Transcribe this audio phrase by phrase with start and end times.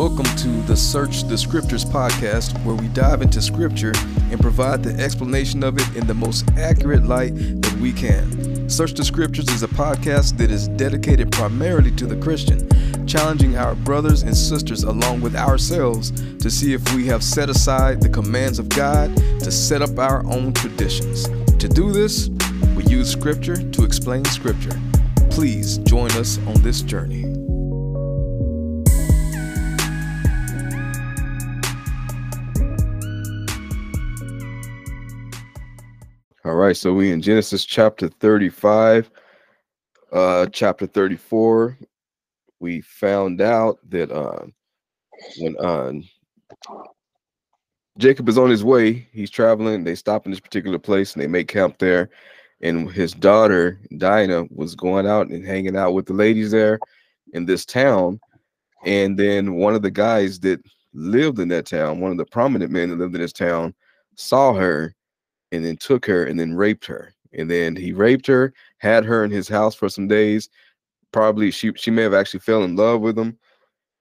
[0.00, 3.92] Welcome to the Search the Scriptures podcast, where we dive into Scripture
[4.30, 8.66] and provide the explanation of it in the most accurate light that we can.
[8.70, 12.66] Search the Scriptures is a podcast that is dedicated primarily to the Christian,
[13.06, 18.00] challenging our brothers and sisters along with ourselves to see if we have set aside
[18.00, 21.28] the commands of God to set up our own traditions.
[21.58, 22.30] To do this,
[22.74, 24.80] we use Scripture to explain Scripture.
[25.28, 27.29] Please join us on this journey.
[36.70, 39.10] Right, so we in Genesis chapter 35,
[40.12, 41.76] uh chapter 34,
[42.60, 44.46] we found out that uh
[45.40, 45.92] when uh
[47.98, 51.26] Jacob is on his way, he's traveling, they stop in this particular place and they
[51.26, 52.08] make camp there.
[52.60, 56.78] And his daughter Dinah was going out and hanging out with the ladies there
[57.32, 58.20] in this town.
[58.84, 60.60] And then one of the guys that
[60.94, 63.74] lived in that town, one of the prominent men that lived in this town,
[64.14, 64.94] saw her
[65.52, 67.14] and then took her and then raped her.
[67.32, 70.48] And then he raped her, had her in his house for some days.
[71.12, 73.38] Probably she she may have actually fell in love with him,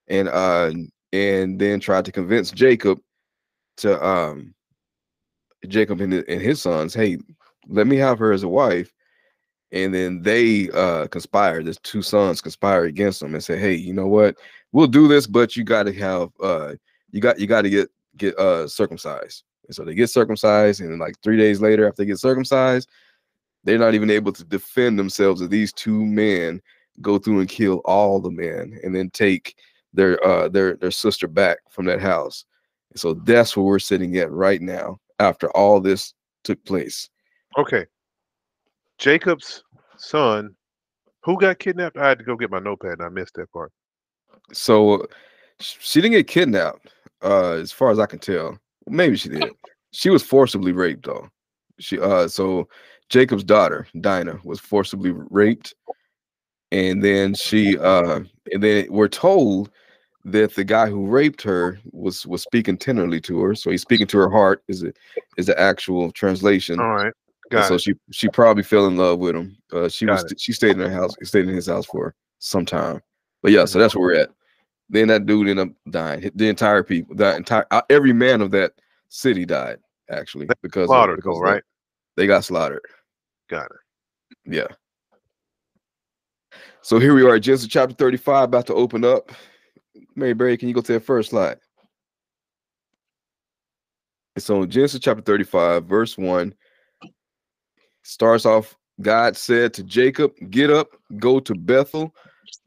[0.08, 0.72] and uh
[1.11, 3.00] and then tried to convince Jacob
[3.77, 4.53] to um
[5.67, 7.17] Jacob and, and his sons, hey,
[7.67, 8.94] let me have her as a wife.
[9.72, 13.94] And then they uh conspired, the two sons conspired against him and said, Hey, you
[13.94, 14.36] know what?
[14.72, 16.75] We'll do this, but you gotta have uh
[17.11, 19.44] you got you gotta get get uh circumcised.
[19.70, 22.89] And so they get circumcised, and like three days later, after they get circumcised,
[23.64, 25.44] they're not even able to defend themselves.
[25.44, 26.59] As these two men
[27.02, 29.56] go through and kill all the men, and then take
[29.94, 32.45] their uh their their sister back from that house.
[32.92, 37.08] And so that's where we're sitting at right now after all this took place.
[37.56, 37.86] Okay.
[38.98, 39.64] Jacob's
[39.98, 40.56] son,
[41.23, 41.98] who got kidnapped?
[41.98, 43.72] I had to go get my notepad and I missed that part.
[44.52, 45.06] So
[45.59, 46.88] she didn't get kidnapped,
[47.21, 48.58] uh, as far as I can tell.
[48.89, 49.52] Maybe she did.
[49.92, 51.30] She was forcibly raped though.
[51.80, 52.67] She uh so
[53.10, 55.73] Jacob's daughter, Dinah, was forcibly raped.
[56.72, 59.72] And then she uh and then we're told
[60.26, 63.55] that the guy who raped her was was speaking tenderly to her.
[63.55, 64.98] So he's speaking to her heart is it
[65.38, 66.80] is the actual translation.
[66.80, 67.14] All right.
[67.50, 67.82] Got so it.
[67.82, 69.58] she she probably fell in love with him.
[69.73, 72.66] Uh she Got was she stayed in her house, stayed in his house for some
[72.66, 73.02] time.
[73.42, 74.30] But yeah, so that's where we're at.
[74.89, 76.32] Then that dude ended up dying.
[76.36, 78.73] The entire people, the entire uh, every man of that
[79.10, 79.77] city died
[80.10, 81.64] actually because of- Slaughtered, because though, right?
[82.17, 82.82] They got slaughtered.
[83.50, 83.77] Got it.
[84.45, 84.67] Yeah.
[86.82, 89.32] So here we are, Genesis chapter 35, about to open up.
[90.16, 91.60] Mary Berry, can you go to that first slide?
[94.38, 96.54] So Genesis chapter 35, verse 1
[98.04, 98.76] starts off.
[99.02, 102.14] God said to Jacob, Get up, go to Bethel,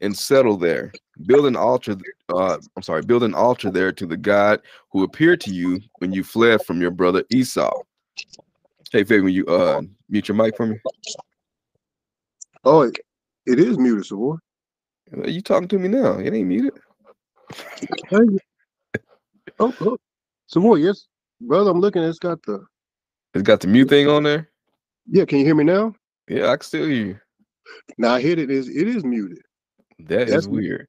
[0.01, 0.91] and settle there.
[1.25, 1.95] Build an altar.
[2.29, 4.61] Uh, I'm sorry, build an altar there to the God
[4.91, 7.71] who appeared to you when you fled from your brother Esau.
[8.91, 10.77] Hey, Faye, when you uh mute your mic for me.
[12.63, 12.99] Oh, it,
[13.45, 14.35] it is muted, Savoy.
[15.25, 16.19] You talking to me now?
[16.19, 16.73] It ain't muted.
[19.59, 19.97] Oh, oh.
[20.47, 21.07] Savoy, yes.
[21.41, 22.03] Brother, I'm looking.
[22.03, 22.65] It's got the.
[23.33, 24.49] It's got the mute thing on there.
[25.09, 25.93] Yeah, can you hear me now?
[26.27, 27.19] Yeah, I can still hear you.
[27.97, 28.49] Now I hit it.
[28.49, 29.41] Is It is muted.
[30.07, 30.87] That is That's- weird.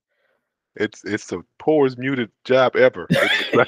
[0.77, 3.07] It's it's the poorest muted job ever.
[3.13, 3.45] I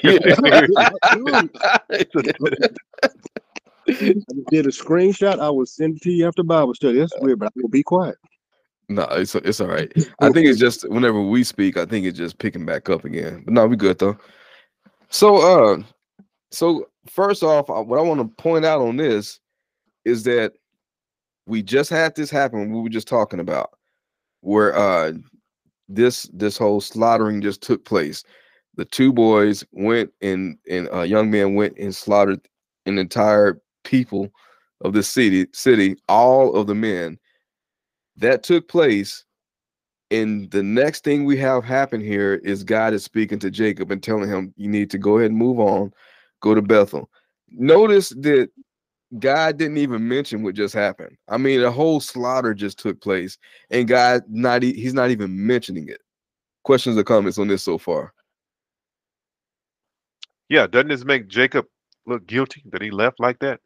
[3.87, 5.39] did a screenshot.
[5.39, 6.99] I will send it to you after Bible study.
[6.99, 8.15] That's weird, but I will be quiet.
[8.89, 9.89] no, it's it's all right.
[10.19, 13.43] I think it's just whenever we speak, I think it's just picking back up again.
[13.45, 14.17] But no, we good though.
[15.09, 15.81] So uh
[16.51, 19.39] so first off, uh, what I want to point out on this
[20.03, 20.53] is that
[21.45, 23.69] we just had this happen we were just talking about
[24.41, 25.13] where uh
[25.89, 28.23] this this whole slaughtering just took place.
[28.75, 32.47] The two boys went and and a young man went and slaughtered
[32.85, 34.29] an entire people
[34.81, 37.17] of the city city, all of the men.
[38.17, 39.23] That took place.
[40.09, 44.01] And the next thing we have happen here is God is speaking to Jacob and
[44.01, 45.91] telling him, You need to go ahead and move on,
[46.41, 47.09] go to Bethel.
[47.49, 48.49] Notice that
[49.19, 51.17] God didn't even mention what just happened.
[51.29, 53.37] I mean, a whole slaughter just took place,
[53.69, 56.01] and God not he's not even mentioning it.
[56.63, 58.13] Questions or comments on this so far?
[60.49, 61.65] yeah, doesn't this make Jacob
[62.05, 63.59] look guilty that he left like that?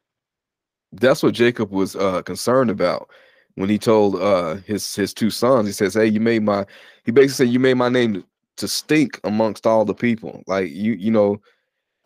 [0.94, 3.10] That's what Jacob was uh concerned about
[3.56, 5.68] when he told uh his his two sons.
[5.68, 6.66] He says, "Hey, you made my."
[7.06, 8.24] He basically said, "You made my name
[8.58, 11.42] to stink amongst all the people." Like you, you know.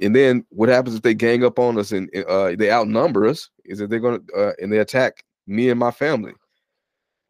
[0.02, 3.50] And then what happens if they gang up on us and uh they outnumber us?
[3.64, 6.34] Is that they're gonna uh, and they attack me and my family?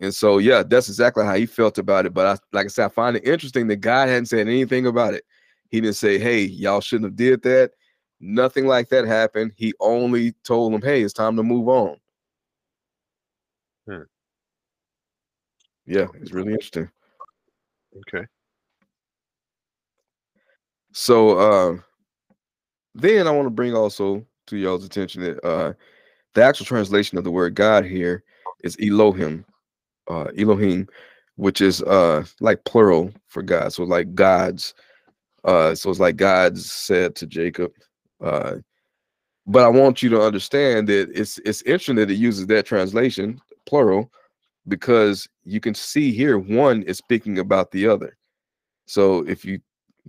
[0.01, 2.13] And so, yeah, that's exactly how he felt about it.
[2.13, 5.13] But I, like I said, I find it interesting that God hadn't said anything about
[5.13, 5.23] it.
[5.69, 7.71] He didn't say, "Hey, y'all shouldn't have did that."
[8.19, 9.53] Nothing like that happened.
[9.55, 11.97] He only told them, "Hey, it's time to move on."
[13.87, 14.03] Hmm.
[15.85, 16.89] Yeah, it's really interesting.
[17.97, 18.25] Okay.
[20.91, 21.77] So uh,
[22.95, 25.73] then I want to bring also to y'all's attention that uh,
[26.33, 28.23] the actual translation of the word God here
[28.63, 29.45] is Elohim,
[30.09, 30.87] uh, Elohim,
[31.35, 33.73] which is uh, like plural for God.
[33.73, 34.73] So like gods.
[35.43, 37.71] Uh, so it's like God said to Jacob.
[38.23, 38.55] Uh,
[39.45, 43.39] but I want you to understand that it's it's interesting that it uses that translation,
[43.65, 44.09] plural,
[44.67, 48.17] because you can see here one is speaking about the other.
[48.87, 49.59] So if you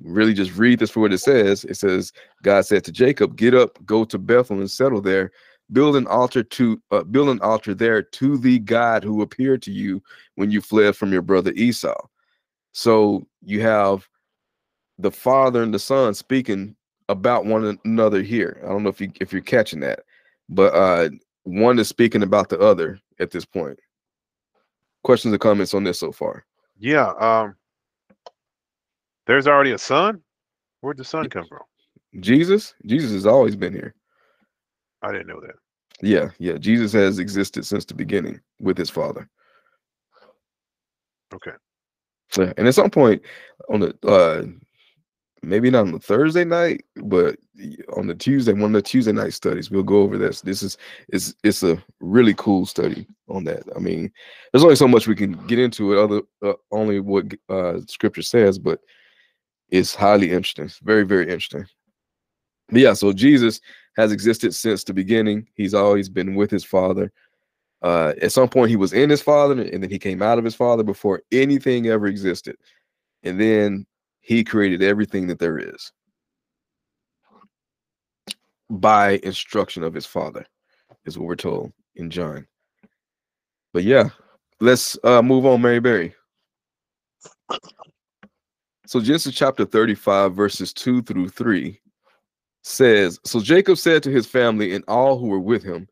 [0.03, 2.13] really just read this for what it says, it says,
[2.43, 5.33] God said to Jacob, Get up, go to Bethel and settle there,
[5.73, 9.73] build an altar to uh, build an altar there to the God who appeared to
[9.73, 10.03] you
[10.37, 12.07] when you fled from your brother Esau.
[12.73, 14.07] So you have
[14.99, 16.77] the father and the son speaking
[17.09, 18.61] about one another here.
[18.65, 20.01] I don't know if you if you're catching that,
[20.49, 21.11] but uh
[21.45, 23.79] one is speaking about the other at this point.
[25.05, 26.45] Questions or comments on this so far?
[26.79, 27.13] Yeah.
[27.19, 27.55] Um.
[29.27, 30.23] There's already a son.
[30.81, 31.63] Where'd the son come from?
[32.21, 33.95] Jesus, Jesus has always been here.
[35.03, 35.55] I didn't know that.
[36.03, 36.59] Yeah, yeah.
[36.59, 39.29] Jesus has existed since the beginning with his father.
[41.35, 41.53] Okay.
[42.37, 43.23] Yeah, and at some point
[43.69, 44.45] on the uh
[45.43, 47.37] maybe not on the Thursday night, but
[47.97, 50.41] on the Tuesday, one of the Tuesday night studies, we'll go over this.
[50.41, 50.77] This is
[51.09, 53.63] it's it's a really cool study on that.
[53.75, 54.13] I mean,
[54.53, 58.23] there's only so much we can get into it, other uh, only what uh scripture
[58.23, 58.81] says, but
[59.71, 60.71] it's highly interesting.
[60.83, 61.67] Very, very interesting.
[62.69, 63.61] But yeah, so Jesus
[63.97, 65.49] has existed since the beginning.
[65.55, 67.13] He's always been with his father.
[67.83, 70.45] Uh, at some point, he was in his father, and then he came out of
[70.45, 72.57] his father before anything ever existed.
[73.23, 73.87] And then
[74.21, 75.93] he created everything that there is
[78.69, 80.45] by instruction of his father,
[81.05, 82.47] is what we're told in John.
[83.73, 84.09] But yeah,
[84.61, 86.15] let's uh, move on, Mary Berry.
[88.87, 91.81] So Genesis chapter 35, verses 2 through 3
[92.63, 95.89] says, So Jacob said to his family and all who were with him,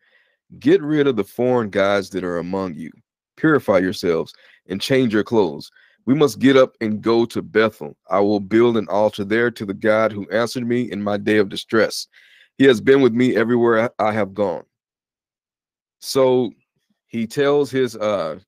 [0.61, 2.93] Get rid of the foreign gods that are among you,
[3.37, 4.32] purify yourselves,
[4.69, 5.73] and change your clothes.
[6.06, 7.96] We must get up and go to Bethel.
[8.08, 11.38] I will build an altar there to the God who answered me in my day
[11.38, 12.06] of distress.
[12.58, 14.62] He has been with me everywhere I have gone.
[16.00, 16.52] So
[17.08, 18.38] he tells his uh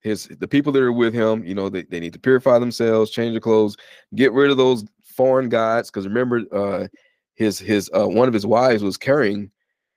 [0.00, 3.10] his the people that are with him, you know, they, they need to purify themselves,
[3.10, 3.76] change their clothes,
[4.14, 5.90] get rid of those foreign gods.
[5.90, 6.88] Because remember, uh
[7.34, 9.50] his his uh one of his wives was carrying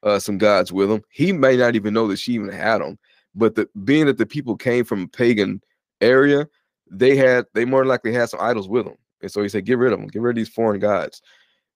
[0.04, 1.02] uh some gods with him.
[1.10, 2.98] He may not even know that she even had them,
[3.36, 5.62] but the being that the people came from a pagan
[6.02, 6.48] area,
[6.90, 8.98] they had they more likely had some idols with them.
[9.22, 11.22] And so he said, get rid of them, get rid of these foreign gods,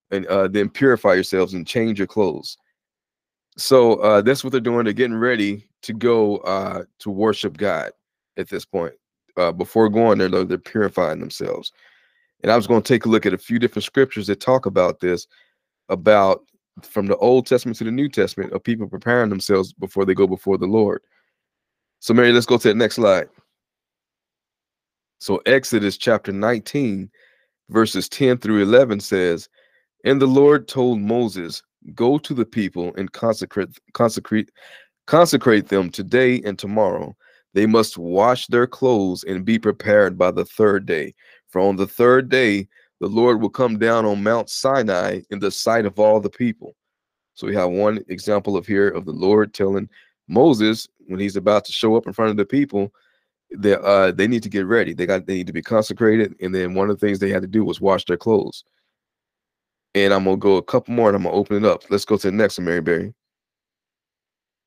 [0.09, 2.57] and uh, then purify yourselves and change your clothes.
[3.57, 4.85] So uh, that's what they're doing.
[4.85, 7.91] They're getting ready to go uh, to worship God
[8.37, 8.93] at this point.
[9.37, 11.71] Uh, before going there, they're, they're purifying themselves.
[12.43, 14.65] And I was going to take a look at a few different scriptures that talk
[14.65, 15.27] about this,
[15.89, 16.41] about
[16.83, 20.27] from the Old Testament to the New Testament of people preparing themselves before they go
[20.27, 21.01] before the Lord.
[21.99, 23.29] So, Mary, let's go to the next slide.
[25.19, 27.09] So, Exodus chapter 19,
[27.69, 29.49] verses 10 through 11 says,
[30.03, 31.63] And the Lord told Moses,
[31.93, 34.49] Go to the people and consecrate, consecrate,
[35.05, 37.15] consecrate them today and tomorrow
[37.55, 41.15] they must wash their clothes and be prepared by the third day.
[41.47, 42.67] For on the third day,
[42.99, 46.75] the Lord will come down on Mount Sinai in the sight of all the people.
[47.33, 49.89] So we have one example of here of the Lord telling
[50.27, 52.93] Moses when he's about to show up in front of the people
[53.51, 54.93] that uh, they need to get ready.
[54.93, 57.41] They got they need to be consecrated, and then one of the things they had
[57.41, 58.65] to do was wash their clothes.
[59.93, 61.83] And I'm gonna go a couple more, and I'm gonna open it up.
[61.89, 63.13] Let's go to the next one, Mary Berry.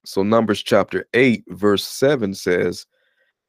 [0.05, 2.87] So, Numbers chapter 8, verse 7 says,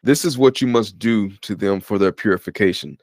[0.03, 2.97] This is what you must do to them for their purification.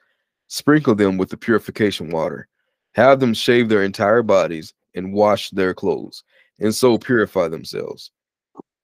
[0.49, 2.49] Sprinkle them with the purification water,
[2.95, 6.23] have them shave their entire bodies, and wash their clothes,
[6.61, 8.11] and so purify themselves.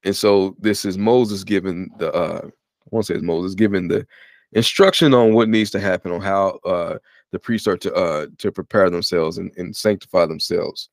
[0.05, 4.07] And so, this is Moses giving the, uh, I won't say it's Moses giving the
[4.53, 6.99] instruction on what needs to happen, on how uh,
[7.33, 10.89] the priests are to uh, to prepare themselves and, and sanctify themselves.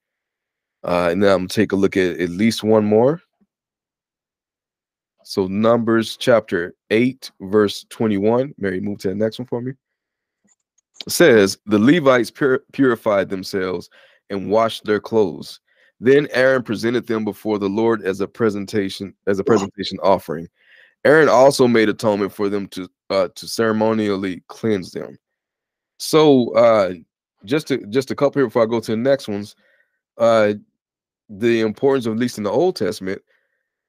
[0.84, 3.22] Uh, and then I'm gonna take a look at at least one more.
[5.30, 8.52] So Numbers chapter 8, verse 21.
[8.58, 9.74] Mary, move to the next one for me.
[11.08, 13.92] Says, The Levites pur- purified themselves
[14.32, 15.60] and washed their clothes.
[16.00, 20.48] Then Aaron presented them before the Lord as a presentation, as a presentation offering.
[21.06, 25.16] Aaron also made atonement for them to uh, to ceremonially cleanse them.
[26.00, 26.94] So uh,
[27.46, 29.56] just to just a couple here before I go to the next ones.
[30.18, 30.54] Uh,
[31.30, 33.22] the importance of at least in the Old Testament,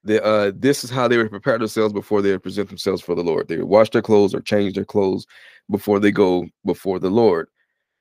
[0.04, 3.14] that uh, this is how they would prepare themselves before they would present themselves for
[3.14, 3.48] the Lord.
[3.48, 5.26] They would wash their clothes or change their clothes
[5.70, 7.48] before they go before the Lord.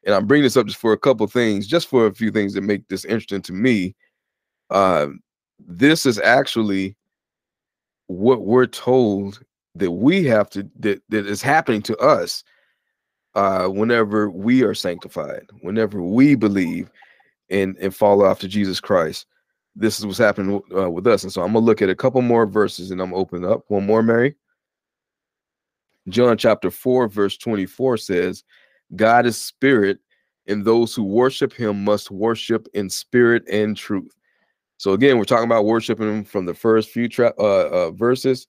[0.06, 2.54] And I'm bringing this up just for a couple things, just for a few things
[2.54, 3.96] that make this interesting to me.
[4.70, 5.08] Uh,
[5.60, 6.96] this is actually
[8.08, 9.42] what we're told
[9.76, 12.44] that we have to that, that is happening to us
[13.36, 16.90] uh, whenever we are sanctified, whenever we believe
[17.50, 19.26] and and follow after Jesus Christ.
[19.76, 21.24] This is what's happening uh, with us.
[21.24, 23.64] And so I'm gonna look at a couple more verses and I'm gonna open up
[23.68, 24.36] one more, Mary.
[26.08, 28.44] John chapter 4, verse 24 says,
[28.96, 30.00] God is spirit,
[30.48, 34.12] and those who worship him must worship in spirit and truth.
[34.78, 38.48] So again, we're talking about worshiping him from the first few tra- uh, uh, verses,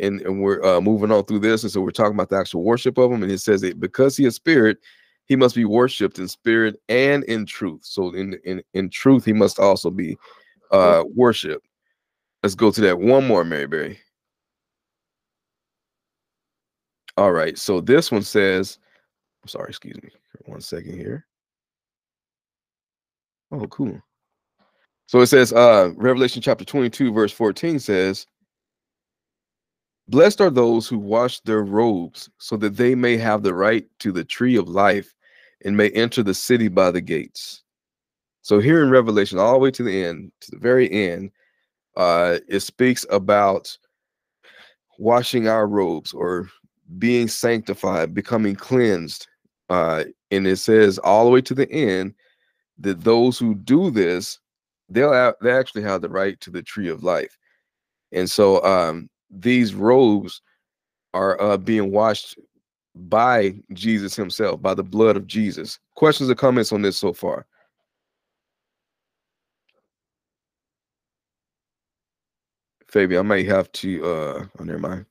[0.00, 1.62] and, and we're uh, moving on through this.
[1.62, 3.22] And so we're talking about the actual worship of him.
[3.22, 4.78] And it says that because he is spirit,
[5.26, 7.84] he must be worshipped in spirit and in truth.
[7.84, 10.18] So in in, in truth, he must also be
[10.70, 11.62] uh worship.
[12.42, 13.98] Let's go to that one more, Mary Maryberry.
[17.16, 18.78] All right, so this one says,
[19.42, 20.08] I'm sorry, excuse me,
[20.46, 21.26] one second here.
[23.52, 24.00] Oh, cool.
[25.06, 28.26] So it says, uh, Revelation chapter 22, verse 14 says,
[30.08, 34.12] Blessed are those who wash their robes, so that they may have the right to
[34.12, 35.14] the tree of life
[35.64, 37.62] and may enter the city by the gates.
[38.42, 41.30] So here in Revelation, all the way to the end, to the very end,
[41.96, 43.76] uh, it speaks about
[44.98, 46.48] washing our robes or
[46.98, 49.26] being sanctified, becoming cleansed.
[49.68, 52.14] Uh, and it says all the way to the end
[52.78, 54.38] that those who do this,
[54.88, 57.36] they'll they actually have the right to the tree of life.
[58.12, 60.42] And so um, these robes
[61.14, 62.38] are uh, being washed
[62.94, 65.78] by Jesus himself, by the blood of Jesus.
[65.94, 67.46] Questions or comments on this so far?
[72.90, 75.06] Fabian, I might have to uh oh never mind.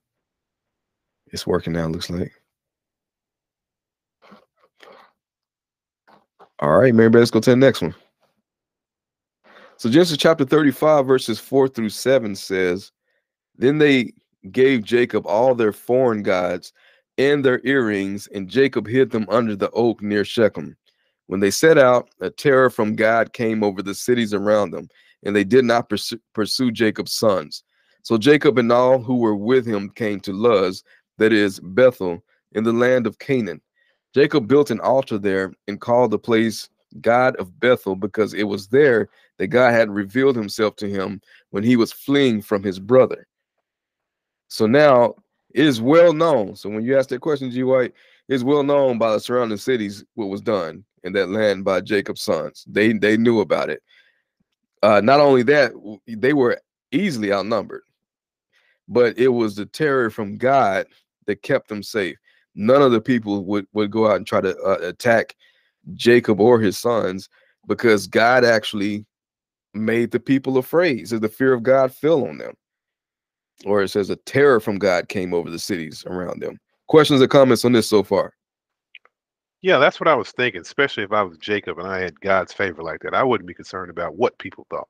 [1.28, 2.32] It's working now, looks like.
[6.60, 7.96] All right, maybe let's go to the next one.
[9.78, 12.92] So Genesis chapter 35, verses 4 through 7 says,
[13.56, 14.12] Then they
[14.52, 16.74] gave Jacob all their foreign gods
[17.18, 20.76] and their earrings, and Jacob hid them under the oak near Shechem.
[21.28, 24.90] When they set out, a terror from God came over the cities around them,
[25.24, 27.64] and they did not pursue, pursue Jacob's sons.
[28.04, 30.84] So Jacob and all who were with him came to Luz,
[31.18, 33.62] that is Bethel, in the land of Canaan.
[34.14, 36.70] Jacob built an altar there and called the place
[37.02, 41.64] God of Bethel because it was there that God had revealed himself to him when
[41.64, 43.28] he was fleeing from his brother.
[44.48, 45.16] So now
[45.54, 46.56] it is well known.
[46.56, 47.94] So when you ask that question, G White,
[48.28, 52.22] it's well known by the surrounding cities what was done in that land by Jacob's
[52.22, 52.66] sons.
[52.68, 53.82] They they knew about it.
[54.82, 55.74] Uh, not only that,
[56.08, 56.60] they were
[56.92, 57.82] easily outnumbered,
[58.90, 60.88] but it was the terror from God
[61.26, 62.18] that kept them safe.
[62.56, 65.36] None of the people would would go out and try to uh, attack
[65.94, 67.30] Jacob or his sons
[67.68, 69.06] because God actually
[69.74, 71.08] made the people afraid.
[71.08, 72.56] So the fear of God fell on them
[73.66, 76.58] or it says a terror from God came over the cities around them.
[76.88, 78.34] Questions or comments on this so far?
[79.62, 82.54] Yeah, that's what I was thinking, especially if I was Jacob and I had God's
[82.54, 83.14] favor like that.
[83.14, 84.88] I wouldn't be concerned about what people thought.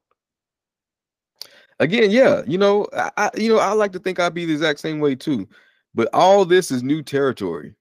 [1.79, 4.79] Again, yeah, you know, I you know, I like to think I'd be the exact
[4.79, 5.47] same way too.
[5.95, 7.73] But all this is new territory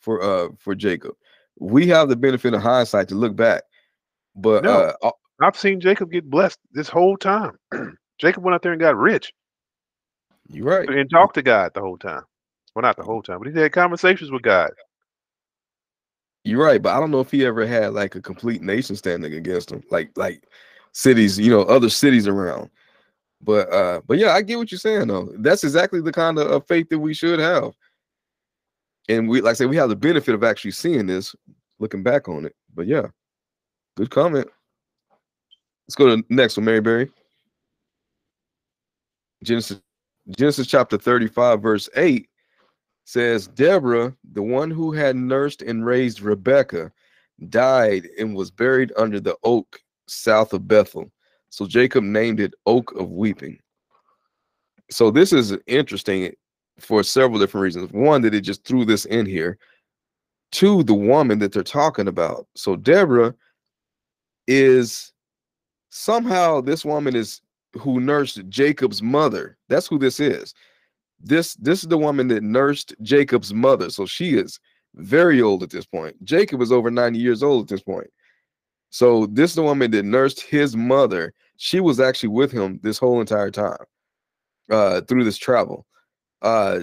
[0.00, 1.14] for uh for Jacob.
[1.60, 3.62] We have the benefit of hindsight to look back.
[4.34, 7.58] But no, uh I've seen Jacob get blessed this whole time.
[8.18, 9.32] Jacob went out there and got rich.
[10.48, 10.88] You're right.
[10.88, 12.22] And talked to God the whole time.
[12.74, 14.70] Well, not the whole time, but he had conversations with God.
[16.44, 19.34] You're right, but I don't know if he ever had like a complete nation standing
[19.34, 20.44] against him, like like
[20.92, 22.70] cities, you know, other cities around.
[23.40, 25.32] But uh, but yeah, I get what you're saying though.
[25.38, 27.72] That's exactly the kind of, of faith that we should have.
[29.08, 31.34] And we like I say we have the benefit of actually seeing this,
[31.78, 32.54] looking back on it.
[32.74, 33.06] But yeah,
[33.96, 34.48] good comment.
[35.86, 37.10] Let's go to the next one, Mary Berry.
[39.44, 39.80] Genesis
[40.36, 42.28] Genesis chapter 35, verse 8
[43.04, 46.92] says, Deborah, the one who had nursed and raised Rebekah,
[47.48, 51.10] died and was buried under the oak south of Bethel.
[51.50, 53.58] So Jacob named it Oak of Weeping.
[54.90, 56.32] So this is interesting
[56.78, 57.92] for several different reasons.
[57.92, 59.58] One, that it just threw this in here.
[60.50, 62.46] Two, the woman that they're talking about.
[62.54, 63.34] So Deborah
[64.46, 65.12] is
[65.90, 67.40] somehow this woman is
[67.74, 69.58] who nursed Jacob's mother.
[69.68, 70.54] That's who this is.
[71.20, 73.90] This this is the woman that nursed Jacob's mother.
[73.90, 74.58] So she is
[74.94, 76.22] very old at this point.
[76.24, 78.08] Jacob was over 90 years old at this point.
[78.90, 81.34] So this is the woman that nursed his mother.
[81.56, 83.76] She was actually with him this whole entire time
[84.70, 85.86] uh, through this travel.
[86.42, 86.80] Uh,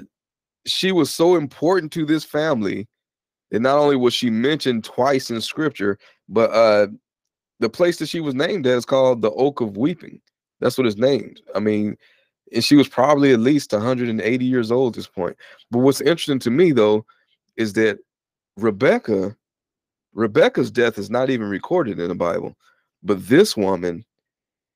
[0.65, 2.87] she was so important to this family
[3.51, 5.97] that not only was she mentioned twice in scripture,
[6.27, 6.87] but uh,
[7.59, 10.19] the place that she was named as called the Oak of Weeping.
[10.59, 11.41] That's what it's named.
[11.53, 11.97] I mean,
[12.53, 15.37] and she was probably at least 180 years old at this point.
[15.71, 17.05] But what's interesting to me though
[17.57, 17.99] is that
[18.57, 19.35] Rebecca,
[20.15, 22.55] Rebecca's death is not even recorded in the Bible,
[23.03, 24.03] but this woman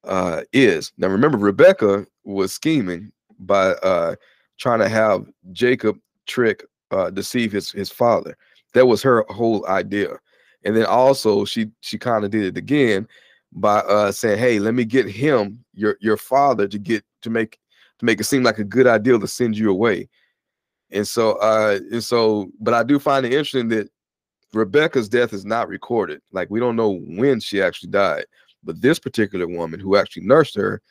[0.03, 0.91] uh, is.
[0.98, 4.15] Now remember, Rebecca was scheming by uh,
[4.58, 8.38] trying to have Jacob trick, uh, deceive his his father.
[8.74, 10.19] That was her whole idea.
[10.65, 13.08] And then also she she kind of did it again
[13.53, 17.58] by uh, saying, "Hey, let me get him, your your father, to get to make
[18.00, 20.10] to make it seem like a good idea to send you away."
[20.91, 23.89] And so, uh, and so, but I do find it interesting that
[24.53, 26.22] Rebecca's death is not recorded.
[26.32, 28.25] Like we don't know when she actually died,
[28.63, 30.82] but this particular woman who actually nursed her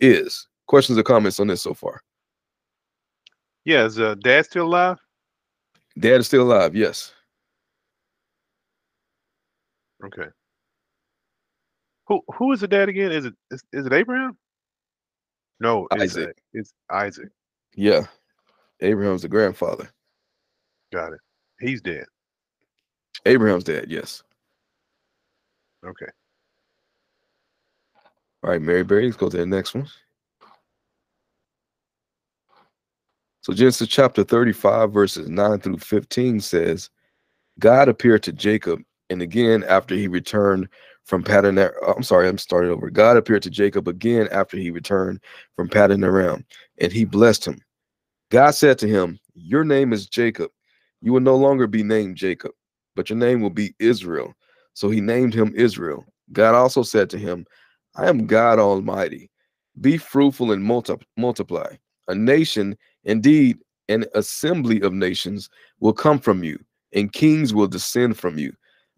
[0.00, 0.46] is.
[0.66, 2.02] Questions or comments on this so far?
[3.64, 4.98] Yeah, is uh, dad still alive?
[5.98, 6.76] Dad is still alive.
[6.76, 7.12] Yes.
[10.04, 10.28] Okay.
[12.06, 13.12] Who who is the dad again?
[13.12, 14.36] Is it is, is it Abraham?
[15.60, 16.28] No, it's, Isaac.
[16.28, 17.28] uh, it's Isaac.
[17.74, 18.06] Yeah.
[18.80, 19.90] Abraham's the grandfather.
[20.92, 21.20] Got it.
[21.60, 22.06] He's dead.
[23.26, 23.86] Abraham's dad.
[23.88, 24.22] Yes.
[25.84, 26.06] Okay.
[28.42, 29.88] All right, Mary Berry, let's go to the next one.
[33.40, 36.90] So Genesis chapter 35, verses 9 through 15 says,
[37.58, 40.68] God appeared to Jacob, and again after he returned
[41.04, 41.72] from Paddan.
[41.96, 42.90] I'm sorry, I'm started over.
[42.90, 45.20] God appeared to Jacob again after he returned
[45.56, 46.44] from Paddan Aram,
[46.78, 47.60] and he blessed him.
[48.30, 50.50] God said to him, Your name is Jacob.
[51.00, 52.52] You will no longer be named Jacob,
[52.98, 54.34] but your name will be Israel.
[54.74, 56.04] So he named him Israel.
[56.32, 57.46] God also said to him,
[57.94, 59.30] I am God Almighty.
[59.80, 61.76] Be fruitful and multi- multiply.
[62.08, 63.58] A nation, indeed,
[63.88, 66.58] an assembly of nations will come from you,
[66.92, 68.52] and kings will descend from you.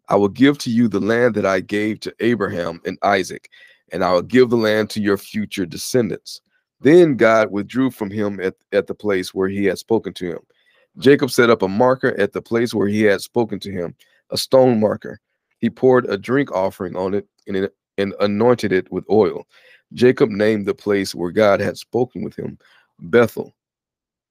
[0.08, 3.50] I will give to you the land that I gave to Abraham and Isaac,
[3.92, 6.40] and I will give the land to your future descendants.
[6.80, 10.40] Then God withdrew from him at, at the place where he had spoken to him.
[10.98, 13.94] Jacob set up a marker at the place where he had spoken to him,
[14.30, 15.20] a stone marker.
[15.58, 19.46] He poured a drink offering on it and, and anointed it with oil.
[19.92, 22.58] Jacob named the place where God had spoken with him
[23.00, 23.54] Bethel.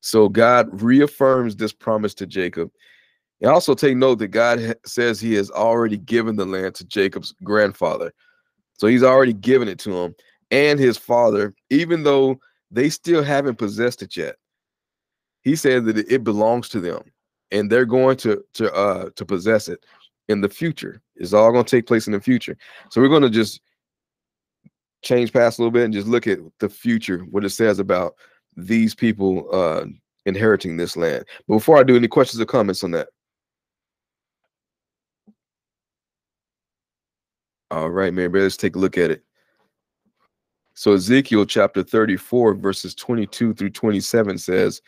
[0.02, 2.72] So God reaffirms this promise to Jacob.
[3.42, 7.34] And also take note that God says he has already given the land to Jacob's
[7.44, 8.14] grandfather.
[8.78, 10.16] So he's already given it to him
[10.52, 12.40] and his father, even though
[12.72, 14.36] they still haven't possessed it yet.
[15.42, 17.04] He said that it belongs to them
[17.52, 19.86] and they're going to to uh to possess it
[20.28, 21.02] in the future.
[21.16, 22.56] It's all going to take place in the future.
[22.92, 23.62] So we're going to just
[25.02, 28.16] change past a little bit and just look at the future, what it says about
[28.56, 29.86] these people uh
[30.26, 31.26] inheriting this land.
[31.48, 33.10] But before I do, any questions or comments on that?
[37.72, 39.24] All right, Mary, let's take a look at it.
[40.74, 44.82] So Ezekiel chapter 34, verses 22 through 27 says,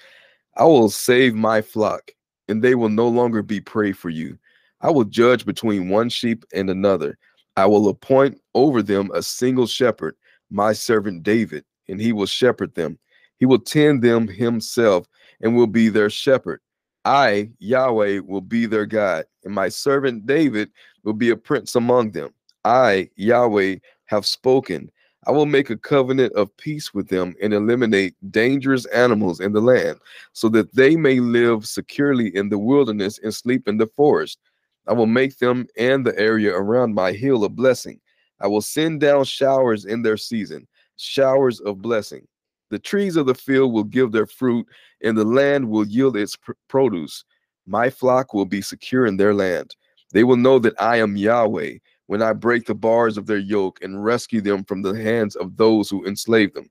[0.57, 2.11] I will save my flock,
[2.47, 4.37] and they will no longer be prey for you.
[4.81, 7.17] I will judge between one sheep and another.
[7.55, 10.15] I will appoint over them a single shepherd,
[10.49, 12.97] my servant David, and he will shepherd them.
[13.37, 15.07] He will tend them himself
[15.41, 16.61] and will be their shepherd.
[17.05, 20.69] I, Yahweh, will be their God, and my servant David
[21.03, 22.33] will be a prince among them.
[22.63, 24.91] I, Yahweh, have spoken.
[25.27, 29.61] I will make a covenant of peace with them and eliminate dangerous animals in the
[29.61, 29.99] land,
[30.33, 34.39] so that they may live securely in the wilderness and sleep in the forest.
[34.87, 37.99] I will make them and the area around my hill a blessing.
[38.39, 42.27] I will send down showers in their season, showers of blessing.
[42.71, 44.65] The trees of the field will give their fruit,
[45.03, 47.23] and the land will yield its pr- produce.
[47.67, 49.75] My flock will be secure in their land.
[50.13, 51.77] They will know that I am Yahweh
[52.11, 55.55] when I break the bars of their yoke and rescue them from the hands of
[55.55, 56.69] those who enslave them.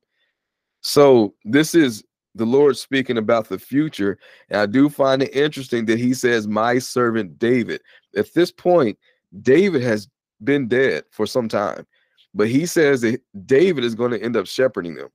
[0.82, 4.18] So, this is the Lord speaking about the future.
[4.50, 7.80] And I do find it interesting that he says, My servant David.
[8.14, 8.98] At this point,
[9.40, 10.08] David has
[10.44, 11.86] been dead for some time,
[12.34, 15.08] but he says that David is going to end up shepherding them,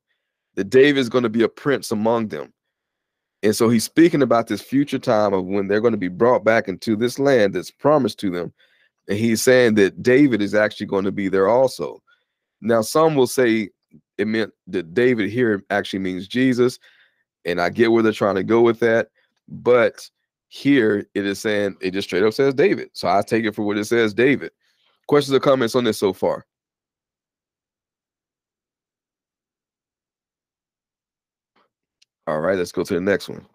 [0.56, 2.52] that David is going to be a prince among them.
[3.44, 6.44] And so he's speaking about this future time of when they're going to be brought
[6.44, 8.52] back into this land that's promised to them.
[9.08, 12.02] And he's saying that David is actually going to be there also.
[12.62, 13.70] Now, some will say
[14.18, 16.80] it meant that David here actually means Jesus.
[17.46, 19.10] And I get where they're trying to go with that.
[19.48, 20.10] But
[20.56, 22.90] Here it is saying it just straight up says David.
[22.94, 24.52] So I take it for what it says David.
[25.08, 26.46] Questions or comments on this so far?
[32.28, 33.46] All right, let's go to the next one.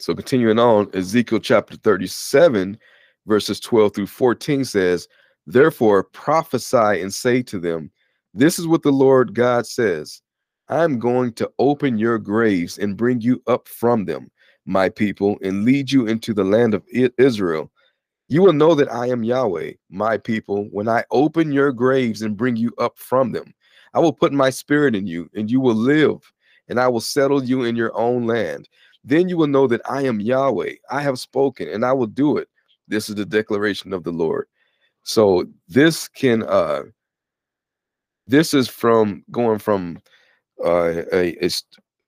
[0.00, 2.76] So continuing on, Ezekiel chapter 37,
[3.26, 5.08] verses 12 through 14 says,
[5.46, 7.90] Therefore prophesy and say to them,
[8.32, 10.22] This is what the Lord God says
[10.68, 14.30] I'm going to open your graves and bring you up from them,
[14.64, 16.84] my people, and lead you into the land of
[17.18, 17.70] Israel.
[18.28, 22.36] You will know that I am Yahweh, my people, when I open your graves and
[22.36, 23.52] bring you up from them.
[23.92, 26.32] I will put my spirit in you, and you will live,
[26.68, 28.68] and I will settle you in your own land.
[29.04, 30.72] Then you will know that I am Yahweh.
[30.90, 32.48] I have spoken, and I will do it.
[32.88, 34.46] This is the declaration of the Lord.
[35.02, 36.82] So this can uh
[38.26, 39.98] this is from going from
[40.64, 41.50] uh a, a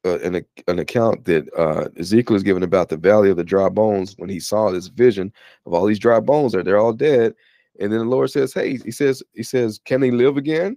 [0.04, 3.68] uh, an, an account that uh, Ezekiel is given about the valley of the dry
[3.68, 5.32] bones when he saw this vision
[5.66, 7.34] of all these dry bones there, they're all dead.
[7.80, 10.76] And then the Lord says, Hey, he says, he says, Can they live again?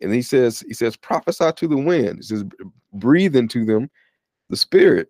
[0.00, 2.16] And he says, he says, prophesy to the wind.
[2.16, 2.44] He says,
[2.92, 3.90] breathe into them
[4.48, 5.08] the spirit,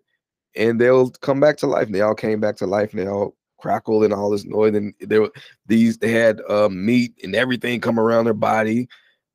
[0.55, 1.85] and they'll come back to life.
[1.85, 4.75] And they all came back to life and they all crackled and all this noise.
[4.75, 5.31] And there were
[5.67, 8.87] these, they had uh, meat and everything come around their body,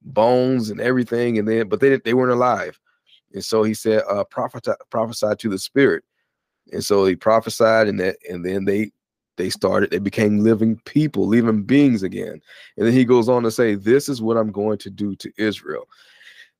[0.02, 1.38] bones and everything.
[1.38, 2.78] And then, but they they weren't alive.
[3.32, 6.04] And so he said, uh, prophesy, prophesy to the spirit.
[6.72, 8.92] And so he prophesied, and that, and then they
[9.37, 12.40] they started, they became living people, living beings again.
[12.76, 15.32] And then he goes on to say, This is what I'm going to do to
[15.37, 15.88] Israel.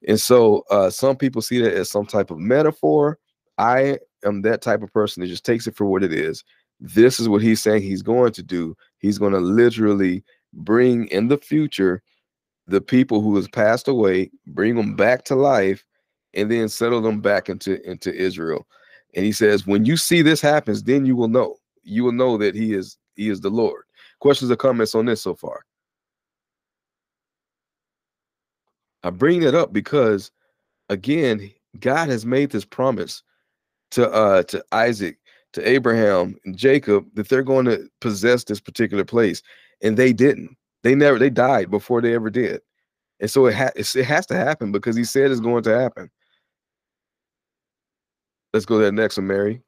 [0.07, 3.19] And so uh, some people see that as some type of metaphor.
[3.57, 6.45] I am that type of person that just takes it for what it is.
[6.81, 8.77] This is what he's saying he's going to do.
[8.99, 12.03] He's going to literally bring in the future
[12.67, 15.85] the people who has passed away, bring them back to life,
[16.35, 18.67] and then settle them back into into Israel.
[19.15, 21.57] And he says, when you see this happens, then you will know.
[21.83, 23.85] You will know that he is he is the Lord.
[24.21, 25.65] Questions or comments on this so far?
[29.03, 30.31] I bring that up because
[30.89, 33.23] again, God has made this promise
[33.93, 35.19] to uh to Isaac,
[35.55, 39.43] to Abraham and Jacob that they're going to possess this particular place.
[39.83, 40.57] And they didn't.
[40.83, 42.61] They never they died before they ever did.
[43.21, 46.11] And so it, ha- it has to happen because he said it's going to happen.
[48.53, 49.63] Let's go to that next one, Mary.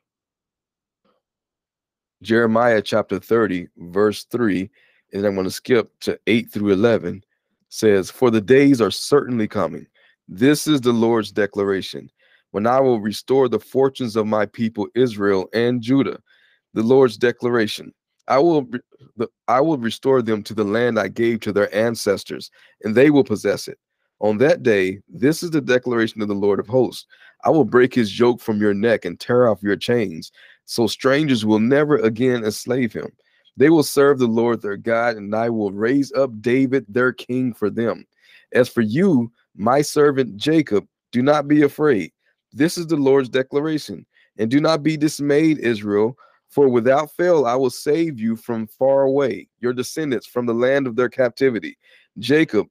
[2.23, 4.71] Jeremiah chapter 30, verse 3,
[5.13, 7.23] and I'm going to skip to 8 through 11,
[7.69, 9.87] says, For the days are certainly coming.
[10.29, 12.11] This is the Lord's declaration.
[12.57, 16.19] When I will restore the fortunes of my people Israel and Judah,
[16.73, 17.93] the Lord's declaration.
[18.29, 18.67] I will
[19.47, 22.51] I will restore them to the land I gave to their ancestors,
[22.83, 23.79] and they will possess it.
[24.21, 27.05] On that day, this is the declaration of the Lord of hosts.
[27.45, 30.33] I will break his yoke from your neck and tear off your chains,
[30.65, 33.11] so strangers will never again enslave him.
[33.59, 37.53] They will serve the Lord their God, and I will raise up David their king
[37.53, 38.07] for them.
[38.55, 42.13] As for you, my servant Jacob, do not be afraid.
[42.57, 44.07] This is the Lord's declaration.
[44.39, 46.17] And do not be dismayed, Israel,
[46.49, 50.87] for without fail I will save you from far away, your descendants from the land
[50.87, 51.77] of their captivity.
[52.19, 52.67] Jacob,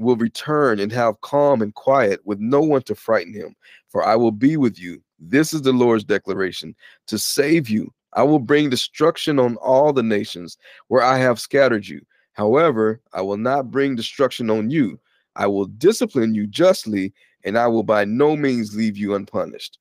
[0.00, 3.54] will return and have calm and quiet with no one to frighten him.
[3.90, 5.02] For I will be with you.
[5.18, 6.74] This is the Lord's declaration
[7.06, 7.92] to save you.
[8.14, 10.56] I will bring destruction on all the nations
[10.88, 12.00] where I have scattered you.
[12.32, 14.98] However, I will not bring destruction on you.
[15.36, 17.12] I will discipline you justly,
[17.44, 19.78] and I will by no means leave you unpunished.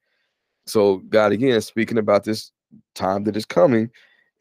[0.65, 2.51] So, God, again, speaking about this
[2.95, 3.89] time that is coming.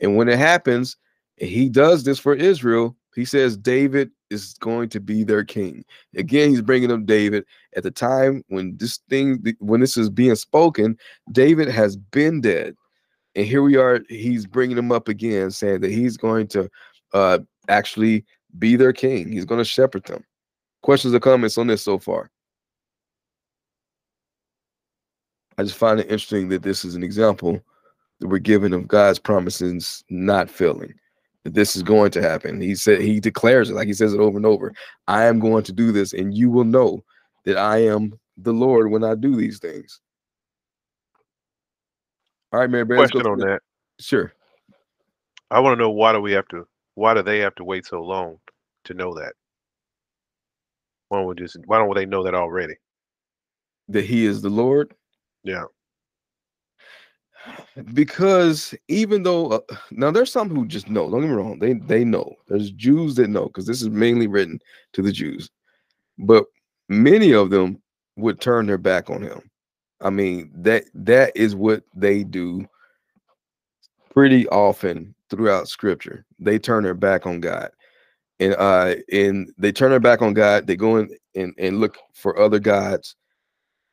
[0.01, 0.97] And when it happens,
[1.37, 2.97] he does this for Israel.
[3.15, 5.85] He says, David is going to be their king.
[6.17, 7.45] Again, he's bringing up David
[7.77, 10.97] at the time when this thing, when this is being spoken,
[11.33, 12.77] David has been dead.
[13.35, 16.69] And here we are, he's bringing him up again, saying that he's going to
[17.15, 18.25] uh, actually
[18.59, 19.31] be their king.
[19.33, 20.25] He's going to shepherd them.
[20.83, 22.31] Questions or comments on this so far?
[25.59, 27.61] I just find it interesting that this is an example
[28.21, 30.95] that we're given of God's promises not filling
[31.45, 32.61] that this is going to happen.
[32.61, 34.73] He said he declares it like he says it over and over.
[35.07, 37.03] I am going to do this, and you will know
[37.45, 40.01] that I am the Lord when I do these things.
[42.53, 42.87] All right, Mary.
[42.87, 43.61] Question on that.
[43.99, 44.33] Sure.
[45.51, 46.67] I want to know why do we have to?
[46.95, 48.39] Why do they have to wait so long
[48.85, 49.33] to know that?
[51.09, 51.57] Why don't we just?
[51.67, 52.75] Why don't they know that already?
[53.89, 54.95] That He is the Lord.
[55.43, 55.65] Yeah
[57.95, 59.61] because even though uh,
[59.93, 63.15] now there's some who just know don't get me wrong they they know there's jews
[63.15, 64.61] that know because this is mainly written
[64.93, 65.49] to the jews
[66.19, 66.45] but
[66.89, 67.81] many of them
[68.17, 69.41] would turn their back on him
[70.01, 72.67] i mean that that is what they do
[74.19, 76.25] pretty often throughout scripture.
[76.41, 77.71] They turn their back on God.
[78.41, 81.99] And uh and they turn their back on God, they go in and, and look
[82.15, 83.15] for other gods.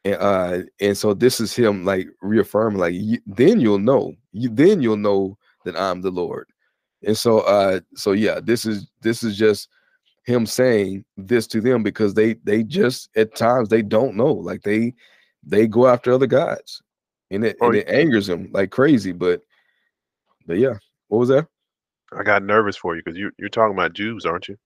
[0.05, 4.49] And uh and so this is him like reaffirming, like you, then you'll know, you
[4.49, 6.47] then you'll know that I'm the Lord.
[7.03, 9.67] And so uh so yeah, this is this is just
[10.25, 14.31] him saying this to them because they they just at times they don't know.
[14.31, 14.93] Like they
[15.43, 16.81] they go after other gods.
[17.31, 19.11] And it, Oh, and it angers him like crazy.
[19.11, 19.41] But
[20.45, 20.75] but yeah,
[21.07, 21.47] what was that?
[22.17, 24.57] I got nervous for you because you you're talking about Jews, aren't you?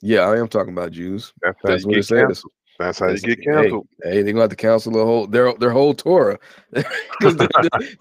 [0.00, 1.32] Yeah, I am talking about Jews.
[1.42, 2.22] That's That's what it says.
[2.26, 2.52] canceled.
[2.78, 3.88] That's how you get hey, canceled.
[4.02, 6.38] Hey, they're gonna have to cancel the whole their their whole Torah.
[7.20, 7.36] Because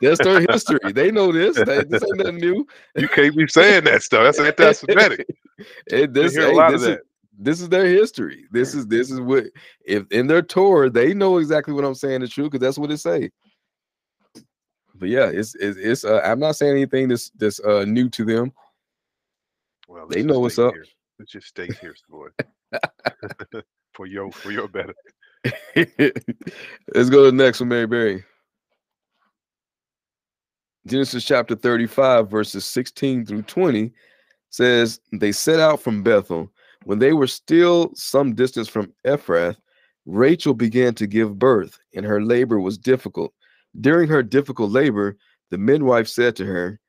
[0.01, 0.91] that's their history.
[0.91, 1.55] They know this.
[1.55, 2.67] They, this ain't nothing new.
[2.95, 4.35] You can't be saying that stuff.
[4.35, 5.27] That's anti-Semitic.
[5.85, 7.01] It, this, hey, lot of this is, that.
[7.37, 8.45] this is their history.
[8.51, 9.45] This is this is what
[9.85, 12.91] if in their Torah they know exactly what I'm saying is true because that's what
[12.91, 13.29] it say.
[14.95, 18.25] But yeah, it's it's, it's uh, I'm not saying anything that's that's uh, new to
[18.25, 18.51] them.
[19.87, 20.73] Well, They know what's up.
[20.73, 20.85] Here.
[21.19, 22.29] Let's just stay here, boy.
[23.93, 24.95] for your for your better.
[25.75, 28.23] Let's go to the next one, Mary Berry.
[30.85, 33.91] Genesis chapter 35, verses 16 through 20
[34.49, 36.51] says, They set out from Bethel.
[36.83, 39.55] When they were still some distance from Ephrath,
[40.05, 43.33] Rachel began to give birth, and her labor was difficult.
[43.79, 45.17] During her difficult labor,
[45.49, 46.79] the midwife said to her,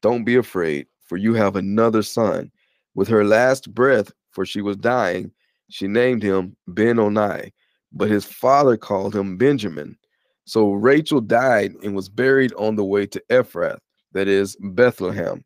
[0.00, 2.50] Don't be afraid, for you have another son.
[2.94, 5.30] With her last breath, for she was dying,
[5.72, 7.50] she named him Ben Onai
[7.92, 9.96] but his father called him Benjamin.
[10.44, 13.78] So Rachel died and was buried on the way to Ephrath,
[14.12, 15.44] that is Bethlehem.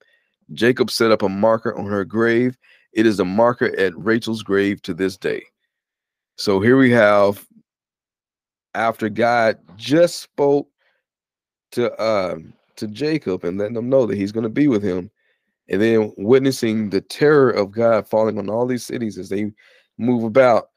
[0.53, 2.57] Jacob set up a marker on her grave.
[2.93, 5.43] It is a marker at Rachel's grave to this day.
[6.37, 7.45] So here we have,
[8.75, 10.69] after God just spoke
[11.73, 12.37] to uh,
[12.77, 15.11] to Jacob and letting him know that he's going to be with him,
[15.69, 19.51] and then witnessing the terror of God falling on all these cities as they
[19.99, 20.69] move about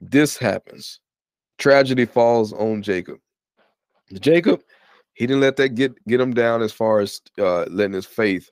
[0.00, 1.00] this happens.
[1.58, 3.18] Tragedy falls on Jacob.
[4.20, 4.62] Jacob,
[5.14, 8.50] he didn't let that get get him down as far as uh, letting his faith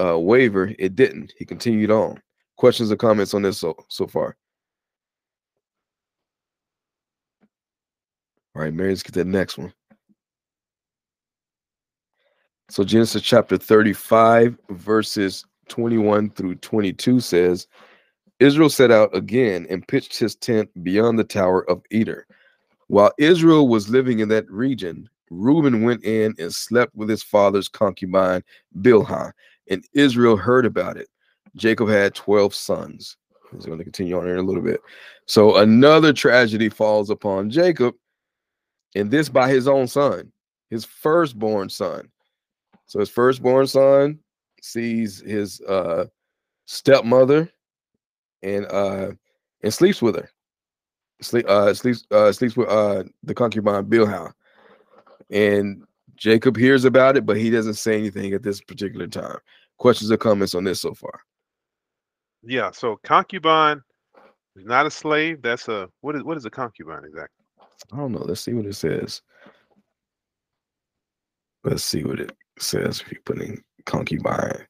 [0.00, 0.72] uh, waver.
[0.78, 1.32] It didn't.
[1.38, 2.20] He continued on.
[2.56, 4.36] Questions or comments on this so so far?
[8.54, 9.72] All right, Mary, let's get the next one.
[12.68, 17.66] So Genesis chapter 35, verses 21 through 22 says,
[18.40, 22.26] Israel set out again and pitched his tent beyond the tower of Eder.
[22.88, 27.68] While Israel was living in that region, Reuben went in and slept with his father's
[27.68, 28.42] concubine
[28.80, 29.32] Bilhah,
[29.68, 31.08] and Israel heard about it.
[31.54, 33.16] Jacob had 12 sons.
[33.52, 34.80] He's going to continue on here in a little bit.
[35.26, 37.94] So another tragedy falls upon Jacob,
[38.94, 40.32] and this by his own son,
[40.70, 42.08] his firstborn son.
[42.86, 44.18] So his firstborn son
[44.62, 46.06] sees his uh,
[46.66, 47.50] stepmother
[48.42, 49.10] and uh
[49.62, 50.30] and sleeps with her.
[51.22, 54.32] Sleep uh sleeps uh sleeps with uh the concubine Bilhah.
[55.30, 55.84] And
[56.16, 59.38] Jacob hears about it, but he doesn't say anything at this particular time.
[59.78, 61.20] Questions or comments on this so far?
[62.42, 62.70] Yeah.
[62.72, 63.80] So concubine
[64.56, 65.42] is not a slave.
[65.42, 67.44] That's a what is what is a concubine exactly?
[67.92, 68.20] I don't know.
[68.20, 69.22] Let's see what it says.
[71.64, 74.66] Let's see what it says if you put in concubine.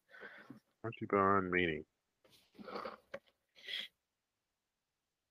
[0.83, 1.85] Concubine meaning.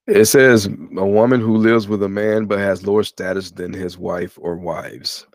[0.10, 3.96] It says a woman who lives with a man but has lower status than his
[3.96, 5.28] wife or wives.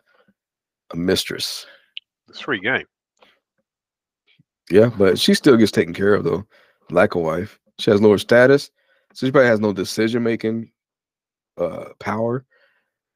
[0.92, 1.64] A mistress.
[2.28, 2.84] It's free game.
[4.70, 6.44] Yeah, but she still gets taken care of though,
[6.90, 7.56] like a wife.
[7.78, 8.70] She has lower status,
[9.12, 10.72] so she probably has no decision making
[11.56, 12.44] uh power,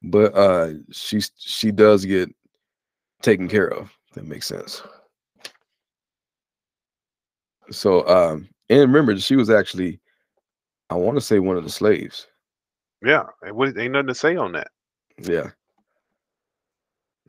[0.01, 2.29] but uh she she does get
[3.21, 3.91] taken care of.
[4.09, 4.81] If that makes sense.
[7.69, 9.99] So um and remember she was actually
[10.89, 12.27] I want to say one of the slaves.
[13.03, 13.25] Yeah.
[13.41, 14.69] And what ain't nothing to say on that.
[15.21, 15.49] Yeah.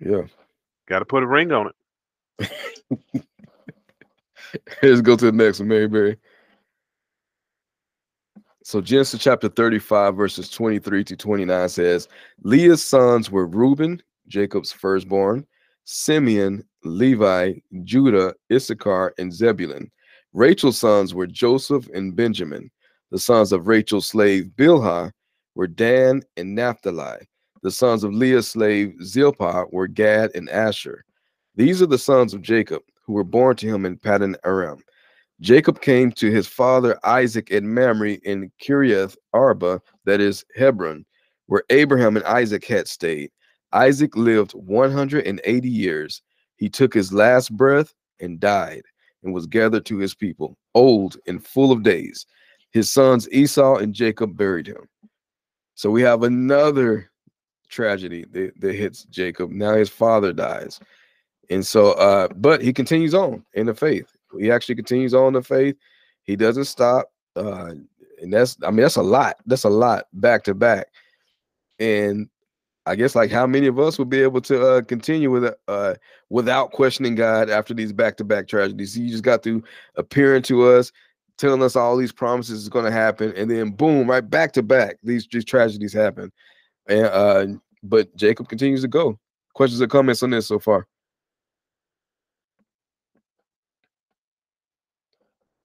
[0.00, 0.22] Yeah.
[0.88, 1.70] Got to put a ring on
[2.38, 2.50] it.
[4.82, 6.16] Let's go to the next one, Mary.
[8.64, 12.08] So Genesis chapter 35, verses 23 to 29 says,
[12.42, 15.46] Leah's sons were Reuben, Jacob's firstborn,
[15.84, 19.90] Simeon, Levi, Judah, Issachar, and Zebulun.
[20.32, 22.70] Rachel's sons were Joseph and Benjamin.
[23.10, 25.10] The sons of Rachel's slave Bilhah
[25.54, 27.26] were Dan and Naphtali.
[27.62, 31.04] The sons of Leah's slave Zilpah were Gad and Asher.
[31.56, 34.82] These are the sons of Jacob, who were born to him in Paddan Aram.
[35.40, 41.04] Jacob came to his father Isaac at Mamre in Kiriath Arba, that is Hebron,
[41.46, 43.30] where Abraham and Isaac had stayed.
[43.72, 46.22] Isaac lived 180 years.
[46.56, 48.82] he took his last breath and died
[49.22, 52.26] and was gathered to his people, old and full of days.
[52.70, 54.88] His sons Esau and Jacob buried him.
[55.74, 57.10] So we have another
[57.68, 59.50] tragedy that, that hits Jacob.
[59.50, 60.80] Now his father dies.
[61.48, 64.10] And so, uh, but he continues on in the faith.
[64.38, 65.76] He actually continues on the faith.
[66.22, 67.10] He doesn't stop.
[67.34, 67.72] Uh,
[68.20, 69.36] and that's, I mean, that's a lot.
[69.46, 70.88] That's a lot back to back.
[71.78, 72.28] And
[72.86, 75.94] I guess like how many of us would be able to uh, continue with uh,
[76.28, 78.94] without questioning God after these back to back tragedies?
[78.94, 79.62] He just got to
[79.96, 80.92] appearing to us,
[81.40, 84.62] telling us all these promises is going to happen, and then boom, right back to
[84.62, 86.30] back, these these tragedies happen.
[86.86, 87.46] And uh,
[87.82, 89.18] but Jacob continues to go.
[89.54, 90.86] Questions or comments on this so far?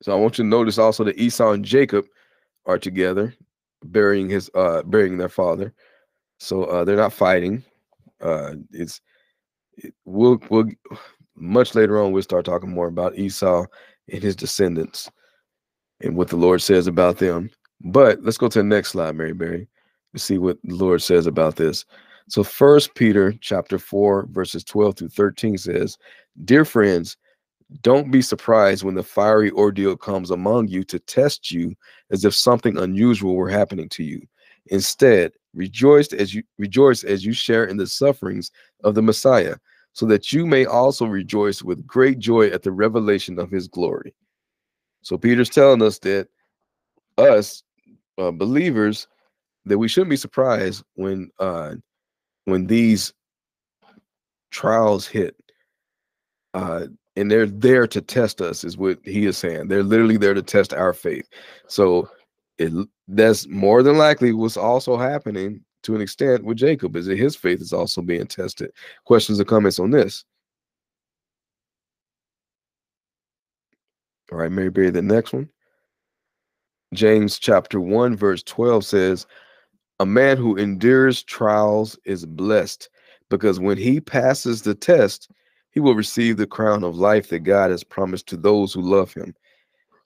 [0.02, 2.06] So I want you to notice also that Esau and Jacob
[2.66, 3.36] are together,
[3.84, 5.74] burying his uh burying their father.
[6.40, 7.64] So uh they're not fighting.
[8.22, 9.02] Uh it's
[9.78, 10.70] it, we'll we'll
[11.36, 13.66] much later on we'll start talking more about Esau
[14.10, 15.10] and his descendants
[16.02, 17.50] and what the Lord says about them.
[17.82, 19.68] But let's go to the next slide, Mary Berry,
[20.14, 21.86] to see what the Lord says about this.
[22.28, 25.98] So first Peter chapter 4, verses 12 through 13 says,
[26.44, 27.18] Dear friends,
[27.82, 31.76] don't be surprised when the fiery ordeal comes among you to test you
[32.12, 34.22] as if something unusual were happening to you.
[34.68, 38.52] Instead, rejoice as you rejoice as you share in the sufferings
[38.84, 39.56] of the Messiah,
[39.94, 44.14] so that you may also rejoice with great joy at the revelation of his glory.
[45.06, 46.28] So Peter's telling us that
[47.20, 47.62] us
[48.18, 49.08] uh, believers
[49.66, 51.76] that we shouldn't be surprised when uh,
[52.46, 53.14] when these
[54.50, 55.36] trials hit.
[56.56, 59.68] Uh, and they're there to test us is what he is saying.
[59.68, 61.30] They're literally there to test our faith.
[61.68, 62.10] So
[62.58, 62.74] it
[63.08, 67.36] that's more than likely what's also happening to an extent with jacob is that his
[67.36, 68.72] faith is also being tested.
[69.06, 70.26] Questions or comments on this
[74.32, 75.50] all right mary berry the next one
[76.94, 79.26] james chapter 1 verse 12 says
[80.00, 82.90] a man who endures trials is blessed
[83.30, 85.30] because when he passes the test
[85.76, 89.14] he will receive the crown of life that God has promised to those who love
[89.14, 89.36] him.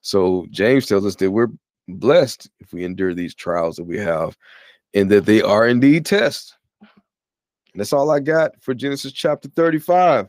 [0.02, 1.52] So James tells us that we're
[1.88, 4.36] blessed if we endure these trials that we have
[4.96, 6.56] and that they are indeed tests.
[6.82, 10.28] And that's all I got for Genesis chapter 35.